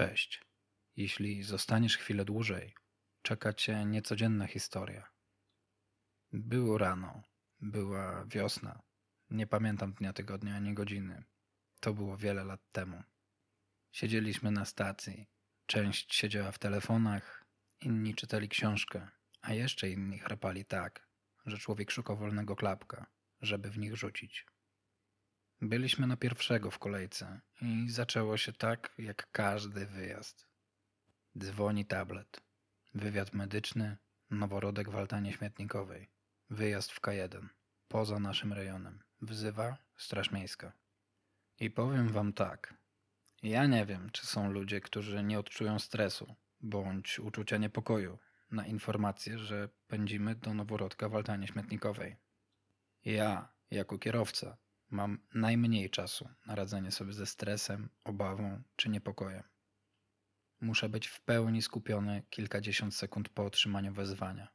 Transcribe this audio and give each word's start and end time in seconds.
Cześć. 0.00 0.44
Jeśli 0.96 1.42
zostaniesz 1.42 1.96
chwilę 1.96 2.24
dłużej, 2.24 2.74
czeka 3.22 3.52
cię 3.52 3.84
niecodzienna 3.84 4.46
historia. 4.46 5.10
Było 6.32 6.78
rano, 6.78 7.22
była 7.60 8.24
wiosna. 8.24 8.82
Nie 9.30 9.46
pamiętam 9.46 9.92
dnia 9.92 10.12
tygodnia 10.12 10.56
ani 10.56 10.74
godziny. 10.74 11.24
To 11.80 11.94
było 11.94 12.16
wiele 12.16 12.44
lat 12.44 12.60
temu. 12.72 13.02
Siedzieliśmy 13.92 14.50
na 14.50 14.64
stacji. 14.64 15.26
Część 15.66 16.14
siedziała 16.14 16.52
w 16.52 16.58
telefonach, 16.58 17.44
inni 17.80 18.14
czytali 18.14 18.48
książkę, 18.48 19.08
a 19.40 19.52
jeszcze 19.52 19.90
inni 19.90 20.18
chrapali 20.18 20.64
tak, 20.64 21.08
że 21.46 21.58
człowiek 21.58 21.90
szukał 21.90 22.16
wolnego 22.16 22.56
klapka, 22.56 23.06
żeby 23.40 23.70
w 23.70 23.78
nich 23.78 23.96
rzucić. 23.96 24.46
Byliśmy 25.62 26.06
na 26.06 26.16
pierwszego 26.16 26.70
w 26.70 26.78
kolejce 26.78 27.40
i 27.62 27.90
zaczęło 27.90 28.36
się 28.36 28.52
tak, 28.52 28.94
jak 28.98 29.30
każdy 29.32 29.86
wyjazd. 29.86 30.46
Dzwoni 31.38 31.84
tablet. 31.84 32.40
Wywiad 32.94 33.32
medyczny, 33.32 33.96
noworodek 34.30 34.90
w 34.90 34.96
altanie 34.96 35.32
śmietnikowej. 35.32 36.08
Wyjazd 36.50 36.92
w 36.92 37.00
K1, 37.00 37.46
poza 37.88 38.18
naszym 38.18 38.52
rejonem. 38.52 38.98
Wzywa 39.22 39.76
Straż 39.96 40.30
Miejska. 40.30 40.72
I 41.60 41.70
powiem 41.70 42.08
wam 42.08 42.32
tak. 42.32 42.74
Ja 43.42 43.66
nie 43.66 43.86
wiem, 43.86 44.10
czy 44.12 44.26
są 44.26 44.50
ludzie, 44.52 44.80
którzy 44.80 45.22
nie 45.22 45.38
odczują 45.38 45.78
stresu 45.78 46.34
bądź 46.60 47.18
uczucia 47.18 47.56
niepokoju 47.56 48.18
na 48.50 48.66
informację, 48.66 49.38
że 49.38 49.68
pędzimy 49.88 50.34
do 50.34 50.54
noworodka 50.54 51.08
w 51.08 51.14
altanie 51.14 51.46
śmietnikowej. 51.46 52.16
Ja, 53.04 53.48
jako 53.70 53.98
kierowca, 53.98 54.56
mam 54.90 55.18
najmniej 55.34 55.90
czasu 55.90 56.28
na 56.46 56.54
radzenie 56.54 56.90
sobie 56.90 57.12
ze 57.12 57.26
stresem, 57.26 57.88
obawą 58.04 58.62
czy 58.76 58.88
niepokojem. 58.88 59.42
Muszę 60.60 60.88
być 60.88 61.06
w 61.06 61.20
pełni 61.20 61.62
skupiony 61.62 62.22
kilkadziesiąt 62.30 62.94
sekund 62.94 63.28
po 63.28 63.44
otrzymaniu 63.44 63.92
wezwania. 63.92 64.48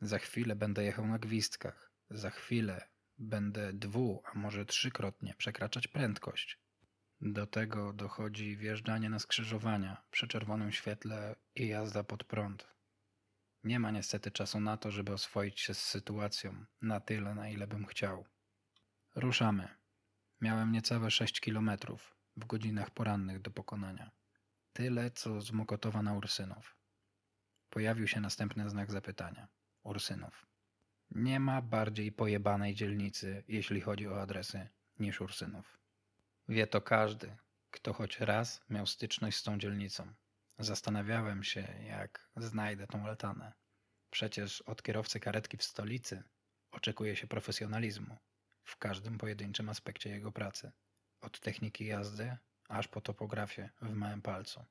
Za 0.00 0.18
chwilę 0.18 0.56
będę 0.56 0.84
jechał 0.84 1.06
na 1.06 1.18
gwizdkach. 1.18 1.92
Za 2.10 2.30
chwilę 2.30 2.88
będę 3.18 3.72
dwu, 3.72 4.22
a 4.24 4.38
może 4.38 4.66
trzykrotnie 4.66 5.34
przekraczać 5.38 5.88
prędkość. 5.88 6.58
Do 7.20 7.46
tego 7.46 7.92
dochodzi 7.92 8.56
wjeżdżanie 8.56 9.10
na 9.10 9.18
skrzyżowania 9.18 10.02
przy 10.10 10.28
czerwonym 10.28 10.72
świetle 10.72 11.36
i 11.54 11.68
jazda 11.68 12.04
pod 12.04 12.24
prąd. 12.24 12.66
Nie 13.64 13.80
ma 13.80 13.90
niestety 13.90 14.30
czasu 14.30 14.60
na 14.60 14.76
to, 14.76 14.90
żeby 14.90 15.12
oswoić 15.12 15.60
się 15.60 15.74
z 15.74 15.84
sytuacją 15.84 16.64
na 16.82 17.00
tyle, 17.00 17.34
na 17.34 17.48
ile 17.48 17.66
bym 17.66 17.86
chciał. 17.86 18.24
Ruszamy. 19.14 19.68
Miałem 20.40 20.72
niecałe 20.72 21.10
6 21.10 21.40
kilometrów 21.40 22.16
w 22.36 22.46
godzinach 22.46 22.90
porannych 22.90 23.40
do 23.40 23.50
pokonania. 23.50 24.10
Tyle, 24.72 25.10
co 25.10 25.40
z 25.40 25.52
Mokotowa 25.52 26.02
na 26.02 26.14
Ursynów. 26.14 26.76
Pojawił 27.70 28.08
się 28.08 28.20
następny 28.20 28.70
znak 28.70 28.92
zapytania. 28.92 29.48
Ursynów. 29.82 30.46
Nie 31.10 31.40
ma 31.40 31.62
bardziej 31.62 32.12
pojebanej 32.12 32.74
dzielnicy, 32.74 33.44
jeśli 33.48 33.80
chodzi 33.80 34.08
o 34.08 34.22
adresy, 34.22 34.68
niż 34.98 35.20
Ursynów. 35.20 35.78
Wie 36.48 36.66
to 36.66 36.80
każdy, 36.80 37.36
kto 37.70 37.92
choć 37.92 38.20
raz 38.20 38.60
miał 38.70 38.86
styczność 38.86 39.36
z 39.36 39.42
tą 39.42 39.58
dzielnicą. 39.58 40.14
Zastanawiałem 40.58 41.42
się, 41.42 41.60
jak 41.86 42.30
znajdę 42.36 42.86
tą 42.86 43.06
altanę. 43.06 43.52
Przecież 44.10 44.60
od 44.60 44.82
kierowcy 44.82 45.20
karetki 45.20 45.56
w 45.56 45.62
stolicy 45.62 46.22
oczekuje 46.70 47.16
się 47.16 47.26
profesjonalizmu 47.26 48.18
w 48.64 48.76
każdym 48.76 49.18
pojedynczym 49.18 49.68
aspekcie 49.68 50.10
jego 50.10 50.32
pracy. 50.32 50.72
Od 51.20 51.40
techniki 51.40 51.86
jazdy 51.86 52.36
aż 52.68 52.88
po 52.88 53.00
topografię 53.00 53.70
w 53.82 53.94
małym 53.94 54.22
palcu. 54.22 54.64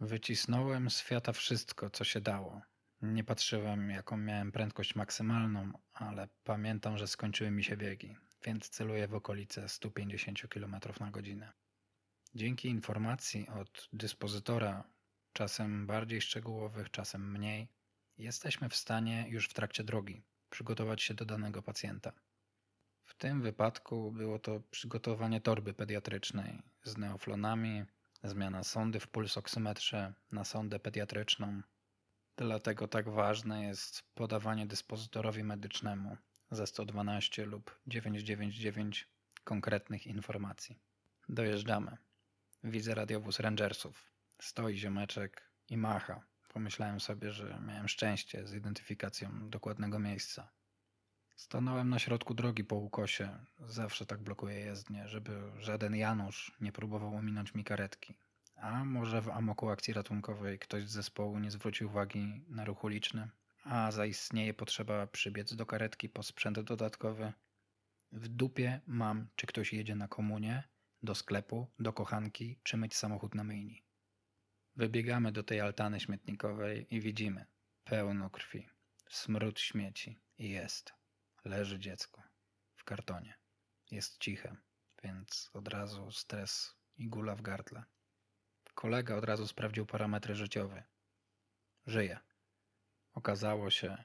Wycisnąłem 0.00 0.90
z 0.90 1.02
Fiata 1.02 1.32
wszystko, 1.32 1.90
co 1.90 2.04
się 2.04 2.20
dało. 2.20 2.62
Nie 3.02 3.24
patrzyłem, 3.24 3.90
jaką 3.90 4.16
miałem 4.16 4.52
prędkość 4.52 4.94
maksymalną, 4.94 5.72
ale 5.92 6.28
pamiętam, 6.44 6.98
że 6.98 7.08
skończyły 7.08 7.50
mi 7.50 7.64
się 7.64 7.76
biegi, 7.76 8.16
więc 8.44 8.68
celuję 8.68 9.08
w 9.08 9.14
okolice 9.14 9.68
150 9.68 10.48
km 10.48 10.76
na 11.00 11.10
godzinę. 11.10 11.52
Dzięki 12.34 12.68
informacji 12.68 13.48
od 13.48 13.88
dyspozytora, 13.92 14.84
czasem 15.32 15.86
bardziej 15.86 16.20
szczegółowych, 16.20 16.90
czasem 16.90 17.32
mniej, 17.32 17.68
jesteśmy 18.18 18.68
w 18.68 18.76
stanie 18.76 19.26
już 19.28 19.48
w 19.48 19.54
trakcie 19.54 19.84
drogi 19.84 20.22
przygotować 20.50 21.02
się 21.02 21.14
do 21.14 21.24
danego 21.24 21.62
pacjenta. 21.62 22.12
Tym 23.22 23.42
wypadku 23.42 24.12
było 24.12 24.38
to 24.38 24.60
przygotowanie 24.70 25.40
torby 25.40 25.74
pediatrycznej 25.74 26.62
z 26.84 26.96
neoflonami, 26.96 27.84
zmiana 28.24 28.64
sondy 28.64 29.00
w 29.00 29.08
pulsoksymetrze 29.08 30.14
na 30.32 30.44
sondę 30.44 30.78
pediatryczną. 30.78 31.62
Dlatego 32.36 32.88
tak 32.88 33.08
ważne 33.08 33.62
jest 33.64 34.02
podawanie 34.14 34.66
dyspozytorowi 34.66 35.44
medycznemu 35.44 36.16
ze 36.50 36.66
112 36.66 37.46
lub 37.46 37.80
999 37.86 39.08
konkretnych 39.44 40.06
informacji. 40.06 40.78
Dojeżdżamy. 41.28 41.96
Widzę 42.64 42.94
radiowóz 42.94 43.40
Rangersów. 43.40 44.10
Stoi 44.40 44.76
ziomeczek 44.76 45.50
i 45.68 45.76
macha. 45.76 46.24
Pomyślałem 46.48 47.00
sobie, 47.00 47.32
że 47.32 47.60
miałem 47.66 47.88
szczęście 47.88 48.46
z 48.46 48.54
identyfikacją 48.54 49.50
dokładnego 49.50 49.98
miejsca. 49.98 50.61
Stanąłem 51.42 51.88
na 51.88 51.98
środku 51.98 52.34
drogi 52.34 52.64
po 52.64 52.76
ukosie. 52.76 53.38
Zawsze 53.60 54.06
tak 54.06 54.22
blokuję 54.22 54.58
jezdnię, 54.60 55.08
żeby 55.08 55.42
żaden 55.58 55.96
Janusz 55.96 56.56
nie 56.60 56.72
próbował 56.72 57.16
ominąć 57.16 57.54
mi 57.54 57.64
karetki. 57.64 58.14
A 58.56 58.84
może 58.84 59.22
w 59.22 59.28
amoku 59.28 59.68
akcji 59.68 59.94
ratunkowej 59.94 60.58
ktoś 60.58 60.88
z 60.88 60.92
zespołu 60.92 61.38
nie 61.38 61.50
zwrócił 61.50 61.88
uwagi 61.88 62.44
na 62.48 62.64
ruch 62.64 62.84
uliczny, 62.84 63.28
a 63.64 63.92
zaistnieje 63.92 64.54
potrzeba 64.54 65.06
przybiec 65.06 65.54
do 65.54 65.66
karetki 65.66 66.08
po 66.08 66.22
sprzęt 66.22 66.60
dodatkowy. 66.60 67.32
W 68.12 68.28
dupie 68.28 68.80
mam, 68.86 69.28
czy 69.36 69.46
ktoś 69.46 69.72
jedzie 69.72 69.94
na 69.94 70.08
komunie, 70.08 70.62
do 71.02 71.14
sklepu, 71.14 71.66
do 71.78 71.92
kochanki, 71.92 72.58
czy 72.62 72.76
myć 72.76 72.96
samochód 72.96 73.34
na 73.34 73.44
myjni. 73.44 73.84
Wybiegamy 74.76 75.32
do 75.32 75.42
tej 75.42 75.60
altany 75.60 76.00
śmietnikowej 76.00 76.86
i 76.90 77.00
widzimy 77.00 77.46
pełno 77.84 78.30
krwi, 78.30 78.68
smród 79.08 79.60
śmieci 79.60 80.18
jest. 80.38 81.01
Leży 81.44 81.78
dziecko 81.78 82.22
w 82.76 82.84
kartonie. 82.84 83.34
Jest 83.90 84.18
ciche, 84.18 84.56
więc 85.02 85.50
od 85.52 85.68
razu 85.68 86.12
stres 86.12 86.74
i 86.96 87.08
gula 87.08 87.36
w 87.36 87.42
gardle. 87.42 87.84
Kolega 88.74 89.16
od 89.16 89.24
razu 89.24 89.46
sprawdził 89.46 89.86
parametry 89.86 90.34
życiowe. 90.34 90.84
Żyje. 91.86 92.18
Okazało 93.12 93.70
się, 93.70 94.04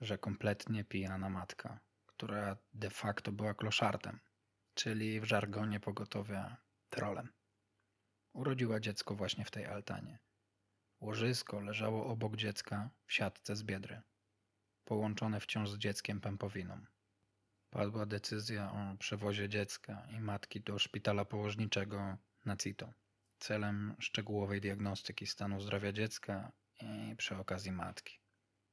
że 0.00 0.18
kompletnie 0.18 0.84
pijana 0.84 1.28
matka, 1.28 1.80
która 2.06 2.56
de 2.74 2.90
facto 2.90 3.32
była 3.32 3.54
kloszartem, 3.54 4.20
czyli 4.74 5.20
w 5.20 5.24
żargonie 5.24 5.80
pogotowia 5.80 6.56
trolem. 6.90 7.32
Urodziła 8.32 8.80
dziecko 8.80 9.14
właśnie 9.14 9.44
w 9.44 9.50
tej 9.50 9.66
altanie. 9.66 10.18
Łożysko 11.00 11.60
leżało 11.60 12.06
obok 12.06 12.36
dziecka 12.36 12.90
w 13.06 13.12
siatce 13.12 13.56
z 13.56 13.62
biedry 13.62 14.02
połączone 14.88 15.40
wciąż 15.40 15.70
z 15.70 15.78
dzieckiem 15.78 16.20
pępowiną. 16.20 16.80
Padła 17.70 18.06
decyzja 18.06 18.72
o 18.72 18.96
przewozie 18.98 19.48
dziecka 19.48 20.06
i 20.16 20.20
matki 20.20 20.60
do 20.60 20.78
szpitala 20.78 21.24
położniczego 21.24 22.16
na 22.44 22.56
CITO 22.56 22.92
celem 23.38 23.94
szczegółowej 23.98 24.60
diagnostyki 24.60 25.26
stanu 25.26 25.60
zdrowia 25.60 25.92
dziecka 25.92 26.52
i 26.80 27.16
przy 27.16 27.36
okazji 27.36 27.72
matki. 27.72 28.20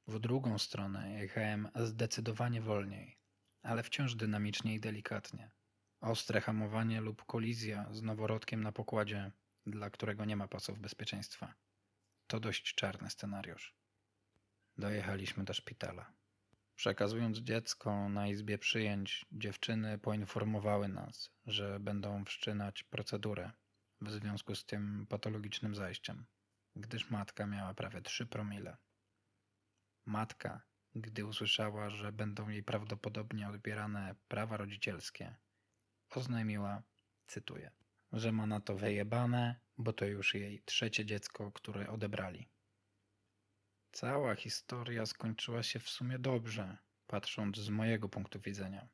W 0.06 0.18
drugą 0.18 0.58
stronę 0.58 1.12
jechałem 1.12 1.68
zdecydowanie 1.74 2.60
wolniej, 2.60 3.18
ale 3.62 3.82
wciąż 3.82 4.14
dynamicznie 4.14 4.74
i 4.74 4.80
delikatnie. 4.80 5.50
Ostre 6.00 6.40
hamowanie 6.40 7.00
lub 7.00 7.24
kolizja 7.24 7.86
z 7.92 8.02
noworodkiem 8.02 8.62
na 8.62 8.72
pokładzie, 8.72 9.32
dla 9.66 9.90
którego 9.90 10.24
nie 10.24 10.36
ma 10.36 10.48
pasów 10.48 10.78
bezpieczeństwa. 10.78 11.54
To 12.26 12.40
dość 12.40 12.74
czarny 12.74 13.10
scenariusz. 13.10 13.85
Dojechaliśmy 14.78 15.44
do 15.44 15.54
szpitala. 15.54 16.12
Przekazując 16.74 17.38
dziecko 17.38 18.08
na 18.08 18.28
izbie 18.28 18.58
przyjęć, 18.58 19.26
dziewczyny 19.32 19.98
poinformowały 19.98 20.88
nas, 20.88 21.30
że 21.46 21.80
będą 21.80 22.24
wszczynać 22.24 22.82
procedurę 22.82 23.50
w 24.00 24.10
związku 24.10 24.54
z 24.54 24.64
tym 24.64 25.06
patologicznym 25.08 25.74
zajściem, 25.74 26.26
gdyż 26.76 27.10
matka 27.10 27.46
miała 27.46 27.74
prawie 27.74 28.02
3 28.02 28.26
promile. 28.26 28.76
Matka, 30.06 30.62
gdy 30.94 31.26
usłyszała, 31.26 31.90
że 31.90 32.12
będą 32.12 32.48
jej 32.48 32.62
prawdopodobnie 32.62 33.48
odbierane 33.48 34.14
prawa 34.28 34.56
rodzicielskie, 34.56 35.36
oznajmiła, 36.10 36.82
cytuję, 37.26 37.70
że 38.12 38.32
ma 38.32 38.46
na 38.46 38.60
to 38.60 38.76
wyjebane, 38.76 39.60
bo 39.78 39.92
to 39.92 40.04
już 40.04 40.34
jej 40.34 40.62
trzecie 40.64 41.06
dziecko, 41.06 41.52
które 41.52 41.90
odebrali. 41.90 42.48
Cała 43.96 44.34
historia 44.34 45.06
skończyła 45.06 45.62
się 45.62 45.78
w 45.78 45.88
sumie 45.88 46.18
dobrze, 46.18 46.76
patrząc 47.06 47.56
z 47.56 47.68
mojego 47.68 48.08
punktu 48.08 48.40
widzenia. 48.40 48.88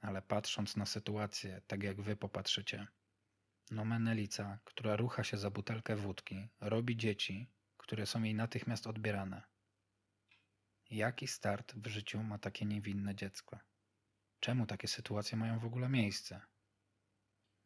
Ale 0.00 0.22
patrząc 0.22 0.76
na 0.76 0.86
sytuację, 0.86 1.62
tak 1.66 1.82
jak 1.82 2.02
wy 2.02 2.16
popatrzycie, 2.16 2.86
No 3.70 3.84
menelica, 3.84 4.58
która 4.64 4.96
rucha 4.96 5.24
się 5.24 5.36
za 5.36 5.50
butelkę 5.50 5.96
wódki, 5.96 6.48
robi 6.60 6.96
dzieci, 6.96 7.50
które 7.76 8.06
są 8.06 8.22
jej 8.22 8.34
natychmiast 8.34 8.86
odbierane. 8.86 9.42
Jaki 10.90 11.26
start 11.26 11.74
w 11.74 11.86
życiu 11.86 12.22
ma 12.22 12.38
takie 12.38 12.64
niewinne 12.66 13.14
dziecko? 13.14 13.58
Czemu 14.40 14.66
takie 14.66 14.88
sytuacje 14.88 15.38
mają 15.38 15.58
w 15.58 15.66
ogóle 15.66 15.88
miejsce? 15.88 16.40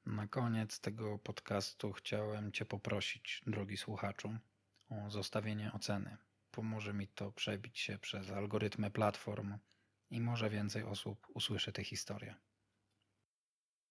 Na 0.07 0.29
koniec 0.29 0.81
tego 0.81 1.19
podcastu 1.19 1.93
chciałem 1.93 2.53
Cię 2.53 2.65
poprosić, 2.65 3.43
drogi 3.47 3.77
słuchaczu, 3.77 4.39
o 4.89 5.11
zostawienie 5.11 5.73
oceny. 5.73 6.17
Pomoże 6.53 6.95
mi 6.95 7.09
to 7.09 7.33
przebić 7.33 7.79
się 7.79 7.99
przez 7.99 8.31
algorytmy 8.31 8.91
platform 8.91 9.59
i 10.11 10.21
może 10.21 10.51
więcej 10.51 10.83
osób 10.83 11.27
usłyszy 11.35 11.73
tę 11.73 11.85
historię. 11.85 12.35